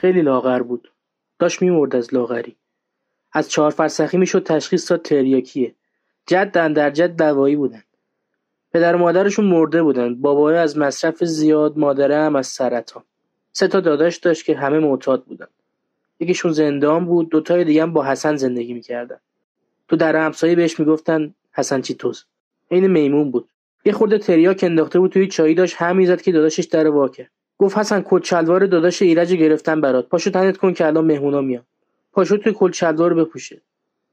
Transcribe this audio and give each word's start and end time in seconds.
خیلی 0.00 0.22
لاغر 0.22 0.62
بود. 0.62 0.92
داشت 1.38 1.62
میمرد 1.62 1.96
از 1.96 2.14
لاغری. 2.14 2.56
از 3.32 3.50
چهار 3.50 3.70
فرسخی 3.70 4.16
می‌شد 4.16 4.42
تشخیص 4.42 4.90
داد 4.90 5.02
تریاکیه. 5.02 5.74
جدن 6.26 6.72
در 6.72 6.90
جد 6.90 7.16
دوایی 7.16 7.56
بودن. 7.56 7.82
پدر 8.72 8.96
و 8.96 8.98
مادرشون 8.98 9.44
مرده 9.44 9.82
بودن. 9.82 10.14
بابای 10.14 10.56
از 10.56 10.78
مصرف 10.78 11.24
زیاد 11.24 11.78
مادره 11.78 12.16
هم 12.16 12.36
از 12.36 12.46
سرطان. 12.46 13.02
سه 13.52 13.68
تا 13.68 13.80
داداش 13.80 14.16
داشت 14.16 14.44
که 14.44 14.56
همه 14.56 14.78
معتاد 14.78 15.24
بودن. 15.24 15.46
یکیشون 16.20 16.52
زندان 16.52 17.06
بود 17.06 17.30
دوتای 17.30 17.64
دیگه 17.64 17.82
هم 17.82 17.92
با 17.92 18.04
حسن 18.04 18.36
زندگی 18.36 18.74
می‌کردن. 18.74 19.18
تو 19.88 19.96
در 19.96 20.16
همسایه 20.16 20.54
بهش 20.54 20.80
می‌گفتن 20.80 21.34
حسن 21.52 21.80
چیتوز. 21.80 22.24
عین 22.70 22.86
میمون 22.86 23.30
بود. 23.30 23.48
یه 23.84 23.92
خورده 23.92 24.18
تریاک 24.18 24.60
انداخته 24.62 24.98
بود 24.98 25.10
توی 25.12 25.26
چایی 25.26 25.54
داشت 25.54 25.76
هم 25.78 25.96
می‌زد 25.96 26.20
که 26.20 26.32
داداشش 26.32 26.64
در 26.64 26.88
واکه 26.88 27.30
گفت 27.60 27.78
حسن 27.78 28.04
کت 28.06 28.24
شلوار 28.24 28.66
داداش 28.66 29.02
ایرج 29.02 29.34
گرفتن 29.34 29.80
برات. 29.80 30.08
پاشو 30.08 30.30
تنت 30.30 30.56
کن 30.56 30.72
که 30.72 30.86
الان 30.86 31.04
مهمونا 31.04 31.40
میان. 31.40 31.64
پاشو 32.12 32.36
توی 32.36 32.54
کت 32.56 32.72
شلوار 32.72 33.14
بپوشه. 33.14 33.62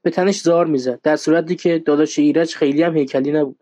به 0.02 0.10
تنش 0.10 0.40
زار 0.40 0.66
می‌زد. 0.66 1.00
در 1.02 1.16
صورتی 1.16 1.56
که 1.56 1.78
داداش 1.78 2.18
ایرج 2.18 2.54
خیلی 2.54 2.82
هم 2.82 2.96
هیکلی 2.96 3.32
نبود. 3.32 3.60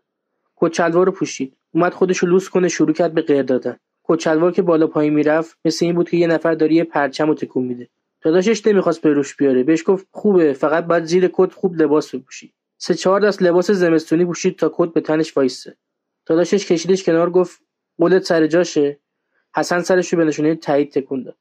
کت 0.57 0.73
شلوار 0.73 1.11
پوشید. 1.11 1.53
اومد 1.71 1.93
خودشو 1.93 2.27
لوس 2.27 2.49
کنه 2.49 2.67
شروع 2.67 2.93
کرد 2.93 3.13
به 3.13 3.21
غیر 3.21 3.43
دادن. 3.43 3.77
کت 4.03 4.19
شلوار 4.19 4.51
که 4.51 4.61
بالا 4.61 4.87
پایین 4.87 5.13
می‌رفت 5.13 5.57
مثل 5.65 5.85
این 5.85 5.95
بود 5.95 6.09
که 6.09 6.17
یه 6.17 6.27
نفر 6.27 6.53
داره 6.53 6.73
یه 6.73 6.83
پرچم 6.83 7.33
تکون 7.33 7.63
میده. 7.63 7.87
داداشش 8.21 8.67
نمی‌خواست 8.67 9.01
به 9.01 9.13
روش 9.13 9.35
بیاره. 9.35 9.63
بهش 9.63 9.83
گفت 9.85 10.07
خوبه 10.11 10.53
فقط 10.53 10.85
باید 10.85 11.03
زیر 11.03 11.29
کت 11.33 11.53
خوب 11.53 11.81
لباس 11.81 12.15
بپوشی. 12.15 12.53
سه 12.77 12.93
چهار 12.93 13.19
دست 13.21 13.41
لباس 13.41 13.71
زمستونی 13.71 14.25
پوشید 14.25 14.55
تا 14.55 14.71
کت 14.75 14.93
به 14.93 15.01
تنش 15.01 15.37
وایسه. 15.37 15.75
داداشش 16.25 16.65
کشیدش 16.65 17.03
کنار 17.03 17.29
گفت 17.29 17.61
قولت 17.97 18.23
سر 18.23 18.47
جاشه. 18.47 18.99
حسن 19.55 19.81
سرش 19.81 20.13
رو 20.13 20.17
به 20.19 20.25
نشونه 20.25 20.55
تایید 20.55 20.91
تکون 20.91 21.23
داد. 21.23 21.35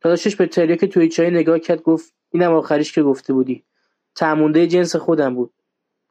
داداشش 0.00 0.36
به 0.36 0.46
تریاک 0.46 0.84
توی 0.84 1.08
چای 1.08 1.30
نگاه 1.30 1.58
کرد 1.58 1.82
گفت 1.82 2.12
اینم 2.30 2.52
آخریش 2.52 2.92
که 2.92 3.02
گفته 3.02 3.32
بودی. 3.32 3.62
تعمونده 4.14 4.66
جنس 4.66 4.96
خودم 4.96 5.34
بود. 5.34 5.50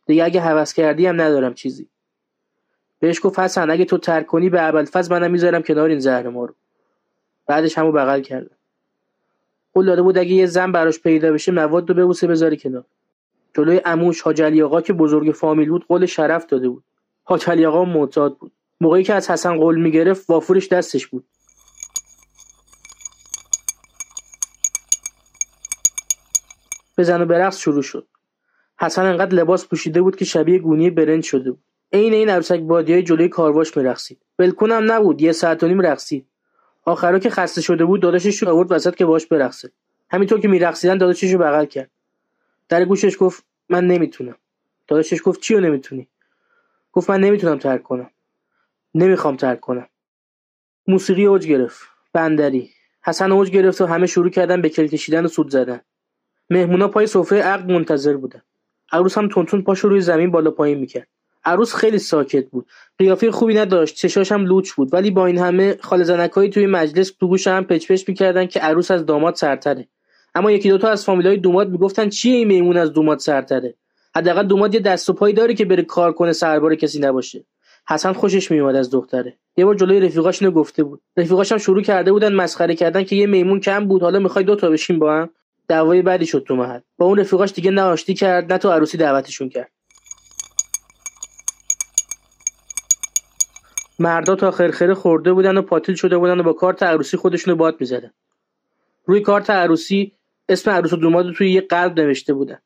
دیگه 0.06 0.24
اگه 0.24 0.42
هوس 0.42 0.74
کردی 0.74 1.06
هم 1.06 1.22
ندارم 1.22 1.54
چیزی. 1.54 1.90
بهش 3.00 3.20
گفت 3.24 3.40
حسن 3.40 3.70
اگه 3.70 3.86
تو 3.86 3.98
ترک 3.98 4.26
کنی 4.26 4.50
به 4.50 4.68
ابوالفضل 4.68 5.16
منم 5.16 5.32
می‌ذارم 5.32 5.62
کنار 5.62 5.90
این 5.90 6.00
زهر 6.00 6.30
ما 6.30 6.46
رو. 6.46 6.56
بعدش 7.48 7.78
همو 7.78 7.92
بغل 7.92 8.22
کردم. 8.22 8.56
قول 9.74 9.86
داده 9.86 10.02
بود 10.02 10.18
اگه 10.18 10.32
یه 10.32 10.46
زن 10.46 10.72
براش 10.72 11.00
پیدا 11.00 11.34
بشه 11.34 11.52
مواد 11.52 11.90
رو 11.90 11.96
ببوسه 11.96 12.28
بذاری 12.28 12.58
کنار. 12.58 12.86
جلوی 13.54 13.78
عموش 13.78 14.22
حاج 14.22 14.42
علی 14.42 14.62
آقا 14.62 14.82
که 14.82 14.94
بزرگ 14.94 15.32
فامیل 15.32 15.70
بود 15.70 15.88
قول 15.88 16.06
شرف 16.06 16.46
داده 16.46 16.70
بود. 16.70 16.84
حاج 17.24 17.50
علی 17.50 17.66
آقا 17.66 17.86
معتاد 17.86 18.38
بود. 18.38 18.52
موقعی 18.84 19.04
که 19.04 19.14
از 19.14 19.32
حسن 19.32 19.58
قول 19.58 19.82
می‌گرفت 19.82 20.30
وافورش 20.30 20.68
دستش 20.68 21.08
بود. 21.08 21.26
بزن 26.98 27.22
و 27.22 27.26
برقص 27.26 27.60
شروع 27.60 27.82
شد. 27.82 28.08
حسن 28.80 29.06
انقدر 29.06 29.36
لباس 29.36 29.68
پوشیده 29.68 30.02
بود 30.02 30.16
که 30.16 30.26
شبیه 30.26 30.60
گونی 30.60 30.90
برنج 30.90 31.24
شده 31.24 31.52
بود. 31.52 31.64
عین 31.94 32.14
این 32.14 32.30
عروسک 32.30 32.60
بادیای 32.60 33.04
جلوی 33.04 33.30
کارواش 33.30 33.78
میرقصید. 33.78 34.22
ولکنم 34.40 34.92
نبود 34.92 35.22
یه 35.22 35.32
ساعت 35.32 35.64
و 35.64 35.68
نیم 35.68 35.82
رقصید. 35.82 36.28
آخرا 36.86 37.20
که 37.20 37.30
خسته 37.30 37.62
شده 37.62 37.86
بود 37.86 38.02
داداشش 38.02 38.44
رو 38.44 38.50
آورد 38.50 38.72
وسط 38.72 38.96
که 38.96 39.06
باش 39.06 39.26
برقصه. 39.26 39.72
همینطور 40.10 40.40
که 40.40 40.48
میرقصیدن 40.48 40.98
داداشش 40.98 41.34
رو 41.34 41.40
بغل 41.40 41.66
کرد. 41.66 41.92
در 42.70 42.86
گوشش 42.86 43.18
گفت 43.20 43.44
من 43.70 43.88
نمی‌تونم. 43.88 44.36
داداشش 44.88 45.22
گفت 45.26 45.42
چی 45.42 45.54
رو 45.54 45.60
نمی‌تونی؟ 45.60 46.08
گفت 46.94 47.10
من 47.10 47.20
نمی‌تونم 47.20 47.58
ترک 47.58 47.84
کنم. 47.84 48.10
نمی‌خوام 48.96 49.36
ترک 49.36 49.60
کنم. 49.60 49.88
موسیقی 50.88 51.26
اوج 51.26 51.48
گرفت. 51.48 51.88
بندری. 52.14 52.70
حسن 53.06 53.32
اوج 53.32 53.50
گرفت 53.50 53.82
و 53.82 53.86
همه 53.86 54.08
شروع 54.08 54.30
کردن 54.30 54.62
به 54.62 54.70
کل 54.70 54.88
کشیدن 54.88 55.26
و 55.26 55.28
سود 55.28 55.50
زدن. 55.50 55.82
مهمونا 56.50 56.88
پای 56.88 57.08
سفره 57.08 57.42
عقد 57.42 57.72
منتظر 57.72 58.18
بودن. 58.18 58.42
عروس 58.92 59.18
هم 59.18 59.28
تونتون 59.28 59.62
پاشو 59.62 59.90
روی 59.90 60.02
زمین 60.02 60.32
بالا 60.32 60.52
پایین 60.52 60.78
می‌کرد. 60.78 61.08
عروس 61.46 61.76
خیلی 61.76 62.00
ساکت 62.00 62.50
بود. 62.50 62.68
قیافه 63.00 63.32
خوبی 63.32 63.54
نداشت. 63.54 63.96
چشاش 63.96 64.32
هم 64.32 64.46
لوچ 64.46 64.72
بود. 64.72 64.94
ولی 64.94 65.12
با 65.12 65.26
این 65.26 65.38
همه 65.38 65.78
خال 65.82 66.04
زنکایی 66.04 66.50
توی 66.50 66.66
مجلس 66.66 67.12
تو 67.12 67.28
گوش 67.28 67.48
هم 67.48 67.64
پچ 67.64 67.92
پچ 67.92 68.10
می‌کردن 68.10 68.46
که 68.46 68.60
عروس 68.60 68.92
از 68.92 69.06
داماد 69.06 69.36
سرتره. 69.36 69.88
اما 70.36 70.52
یکی 70.52 70.70
دوتا 70.70 70.90
از 70.90 71.06
فامیلای 71.06 71.38
دوماد 71.38 71.70
می‌گفتن 71.70 72.10
چیه 72.10 72.36
این 72.36 72.48
میمون 72.48 72.78
از 72.78 72.94
دوماد 72.94 73.20
سرتره؟ 73.20 73.76
حداقل 74.16 74.48
دوماد 74.48 74.74
یه 74.74 74.80
دست 74.80 75.10
و 75.10 75.14
پایی 75.14 75.34
داره 75.34 75.54
که 75.54 75.66
بره 75.66 75.84
کار 75.84 76.14
کنه 76.14 76.34
سربار 76.34 76.76
کسی 76.76 77.00
نباشه. 77.00 77.46
حسن 77.90 78.14
خوشش 78.14 78.52
میومد 78.52 78.76
از 78.76 78.92
دختره. 78.92 79.38
یه 79.58 79.66
بار 79.66 79.76
جلوی 79.76 80.00
رفیقاش 80.00 80.42
اینو 80.42 80.54
گفته 80.54 80.84
بود. 80.84 81.02
رفیقاش 81.18 81.52
هم 81.52 81.58
شروع 81.58 81.82
کرده 81.82 82.12
بودن 82.12 82.34
مسخره 82.34 82.76
کردن 82.76 83.04
که 83.04 83.16
یه 83.16 83.28
میمون 83.28 83.60
کم 83.60 83.88
بود. 83.88 84.02
حالا 84.02 84.20
می‌خوای 84.20 84.46
دو 84.46 84.56
تا 84.56 84.70
بشین 84.70 85.00
با 85.00 85.14
هم؟ 85.14 85.30
دعوای 85.68 86.02
بعدی 86.02 86.26
شد 86.26 86.44
تو 86.48 86.56
محل. 86.56 86.80
با 86.98 87.06
اون 87.06 87.20
رفیقاش 87.20 87.54
دیگه 87.54 87.72
نه 87.72 87.96
کرد 87.96 88.52
نه 88.52 88.58
تو 88.58 88.70
عروسی 88.70 88.98
دعوتشون 88.98 89.50
کرد. 89.50 89.72
مردا 94.00 94.36
تا 94.36 94.52
خرخره 94.52 94.94
خورده 94.94 95.34
بودن 95.34 95.58
و 95.58 95.62
پاتیل 95.62 95.96
شده 95.96 96.18
بودن 96.18 96.40
و 96.40 96.44
با 96.44 96.54
کارت 96.54 96.84
عروسی 96.84 97.18
خودشونو 97.18 97.58
باد 97.58 97.78
می‌زدن. 97.80 98.12
روی 99.06 99.22
کارت 99.22 99.50
عروسی 99.50 100.12
اسم 100.50 100.72
عروس 100.72 100.94
و 100.94 100.96
دوماد 100.96 101.34
توی 101.34 101.52
یه 101.52 101.62
قلب 101.62 102.00
نوشته 102.00 102.34
بودن. 102.34 102.60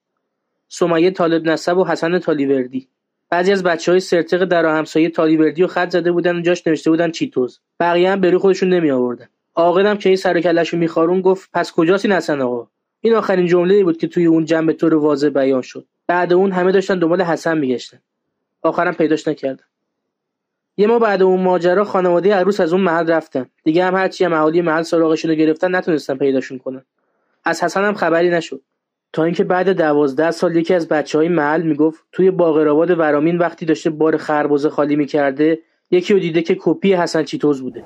سمیه 0.67 1.11
طالب 1.11 1.50
نسب 1.50 1.77
و 1.77 1.85
حسن 1.85 2.19
تالیوردی. 2.19 2.89
بعضی 3.29 3.51
از 3.51 3.63
بچه 3.63 3.91
های 3.91 3.99
سرتق 3.99 4.45
در 4.45 4.65
همسایه 4.65 5.09
تالیوردی 5.09 5.63
و 5.63 5.67
خط 5.67 5.89
زده 5.89 6.11
بودن 6.11 6.35
و 6.35 6.41
جاش 6.41 6.67
نوشته 6.67 6.89
بودن 6.89 7.11
چیتوز. 7.11 7.59
بقیه 7.79 8.11
هم 8.11 8.21
بری 8.21 8.38
خودشون 8.38 8.69
نمی 8.69 8.91
آوردن 8.91 9.27
عاقلم 9.55 9.97
که 9.97 10.09
این 10.09 10.15
سر 10.15 10.41
کلهشو 10.41 10.77
میخارون 10.77 11.21
گفت 11.21 11.49
پس 11.53 11.71
کجاست 11.71 12.05
این 12.05 12.13
حسن 12.13 12.41
آقا؟ 12.41 12.67
این 13.01 13.15
آخرین 13.15 13.45
جمله 13.45 13.83
بود 13.83 13.97
که 13.97 14.07
توی 14.07 14.25
اون 14.25 14.65
به 14.65 14.73
طور 14.73 14.93
واضح 14.93 15.29
بیان 15.29 15.61
شد. 15.61 15.85
بعد 16.07 16.33
اون 16.33 16.51
همه 16.51 16.71
داشتن 16.71 16.99
دنبال 16.99 17.21
حسن 17.21 17.57
میگشتن. 17.57 17.99
آخرم 18.61 18.93
پیداش 18.93 19.27
نکردن. 19.27 19.63
یه 20.77 20.88
ما 20.88 20.99
بعد 20.99 21.21
اون 21.21 21.41
ماجرا 21.41 21.83
خانواده 21.83 22.35
عروس 22.35 22.59
از 22.59 22.73
اون 22.73 22.81
محل 22.81 23.07
رفتن. 23.07 23.49
دیگه 23.63 23.85
هم 23.85 23.95
هرچی 23.95 24.25
هم 24.25 24.33
اهالی 24.33 24.61
محل 24.61 24.81
سراغشون 24.81 25.31
رو 25.31 25.38
گرفتن 25.38 25.75
نتونستن 25.75 26.17
پیداشون 26.17 26.57
کنن. 26.57 26.85
از 27.44 27.63
حسن 27.63 27.83
هم 27.83 27.94
خبری 27.94 28.29
نشد. 28.29 28.61
تا 29.13 29.23
اینکه 29.23 29.44
بعد 29.44 29.69
دوازده 29.69 30.31
سال 30.31 30.56
یکی 30.56 30.73
از 30.73 30.88
بچه 30.88 31.18
های 31.18 31.28
محل 31.28 31.62
می‌گفت 31.62 32.03
توی 32.12 32.31
باقرآباد 32.31 33.00
ورامین 33.00 33.38
وقتی 33.38 33.66
داشته 33.66 33.90
بار 33.90 34.18
خربزه 34.18 34.69
خالی 34.69 34.95
می‌کرده 34.95 35.59
یکی 35.91 36.13
رو 36.13 36.19
دیده 36.19 36.41
که 36.41 36.57
کپی 36.59 36.94
حسن 36.94 37.23
چیتوز 37.23 37.62
بوده. 37.62 37.84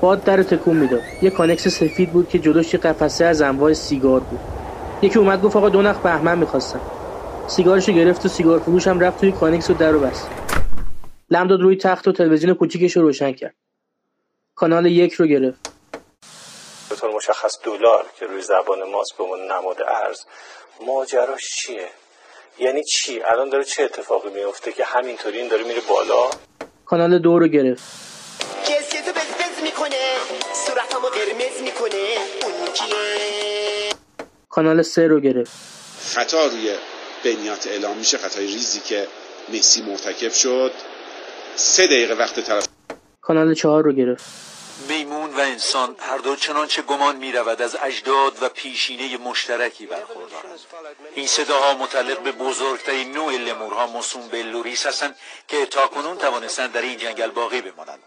باد 0.00 0.24
در 0.24 0.42
تکون 0.42 0.76
می‌داد. 0.76 1.00
یه 1.22 1.30
کانکس 1.30 1.68
سفید 1.68 2.12
بود 2.12 2.28
که 2.28 2.38
جلوش 2.38 2.74
قفسه 2.74 3.24
از 3.24 3.42
انواع 3.42 3.72
سیگار 3.72 4.20
بود. 4.20 4.40
یکی 5.02 5.18
اومد 5.18 5.42
گفت 5.42 5.56
آقا 5.56 5.68
دو 5.68 5.82
نخ 5.82 5.98
بهمن 5.98 6.38
می‌خواستم. 6.38 6.80
سیگارشو 7.46 7.92
گرفت 7.92 8.26
و 8.26 8.28
سیگار 8.28 8.58
فروش 8.58 8.88
هم 8.88 9.00
رفت 9.00 9.20
توی 9.20 9.32
کانکس 9.32 9.70
و 9.70 9.74
در 9.74 9.96
و 9.96 10.00
بست. 10.00 10.28
لم 11.30 11.48
داد 11.48 11.60
روی 11.60 11.76
تخت 11.76 12.08
و 12.08 12.12
تلویزیون 12.12 12.54
کوچیکش 12.54 12.96
رو 12.96 13.02
روشن 13.02 13.32
کرد. 13.32 13.54
کانال 14.54 14.86
یک 14.86 15.12
رو 15.12 15.26
گرفت. 15.26 15.72
به 16.90 16.96
طور 16.96 17.14
مشخص 17.14 17.58
دلار 17.64 18.06
که 18.18 18.26
روی 18.26 18.42
زبان 18.42 18.90
ماست 18.90 19.16
به 19.18 19.24
عنوان 19.24 19.40
نماد 19.52 19.76
ارز 19.82 20.20
ماجراش 20.86 21.48
چیه؟ 21.56 21.88
یعنی 22.58 22.84
چی؟ 22.84 23.22
الان 23.22 23.48
داره 23.48 23.64
چه 23.64 23.82
اتفاقی 23.82 24.30
میفته 24.30 24.72
که 24.72 24.84
همینطوری 24.84 25.38
این 25.38 25.48
داره 25.48 25.64
میره 25.64 25.80
بالا؟ 25.88 26.30
کانال 26.84 27.18
دو 27.18 27.38
رو 27.38 27.48
گرفت. 27.48 27.82
بزبز 29.16 29.62
می‌کنه. 29.62 30.16
صورتمو 30.66 31.08
قرمز 31.08 31.62
می‌کنه. 31.62 32.16
اون 32.42 32.72
کیه؟ 32.74 33.92
کانال 34.48 34.82
سه 34.82 35.06
رو 35.06 35.20
گرفت. 35.20 35.52
خطا 36.14 36.46
روی 36.46 36.74
بنیات 37.24 37.66
اعلام 37.66 37.96
میشه 37.96 38.18
خطای 38.18 38.46
ریزی 38.46 38.80
که 38.80 39.06
مسی 39.48 39.82
مرتکب 39.82 40.32
شد. 40.32 40.72
سه 41.56 41.86
دقیقه 41.86 42.14
وقت 42.14 42.40
طرف 42.40 42.66
کانال 43.20 43.54
چهار 43.54 43.84
رو 43.84 43.92
گرفت. 43.92 44.24
میمون 44.88 45.30
و 45.30 45.40
انسان 45.40 45.96
هر 45.98 46.18
دو 46.18 46.36
چنانچه 46.36 46.82
گمان 46.82 47.16
می 47.16 47.32
رود 47.32 47.62
از 47.62 47.76
اجداد 47.82 48.42
و 48.42 48.48
پیشینه 48.48 49.16
مشترکی 49.16 49.86
برخوردارند. 49.86 50.58
این 51.14 51.26
صداها 51.26 51.74
متعلق 51.74 52.20
به 52.22 52.32
بزرگترین 52.32 53.12
نوع 53.12 53.32
لمورها 53.32 53.86
موسوم 53.86 54.28
به 54.28 54.42
لوریس 54.42 54.86
هستند 54.86 55.16
که 55.48 55.66
تاکنون 55.66 56.16
توانستند 56.18 56.72
در 56.72 56.82
این 56.82 56.98
جنگل 56.98 57.30
باقی 57.30 57.60
بمانند. 57.60 57.98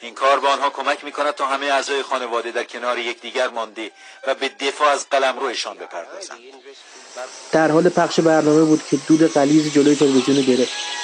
این 0.00 0.14
کار 0.14 0.40
به 0.40 0.48
آنها 0.48 0.70
کمک 0.70 1.04
می 1.04 1.12
کند 1.12 1.34
تا 1.34 1.46
همه 1.46 1.66
اعضای 1.66 2.02
خانواده 2.02 2.50
در 2.50 2.64
کنار 2.64 2.98
یکدیگر 2.98 3.48
مانده 3.48 3.90
و 4.26 4.34
به 4.34 4.48
دفاع 4.48 4.88
از 4.88 5.06
قلمروشان 5.10 5.76
بپردازند. 5.76 6.38
در 7.52 7.70
حال 7.70 7.88
پخش 7.88 8.20
برنامه 8.20 8.64
بود 8.64 8.82
که 8.90 8.98
دود 9.08 9.32
غلیظ 9.32 9.72
جلوی 9.74 9.96
تلویزیون 9.96 10.40
گرفت. 10.40 10.99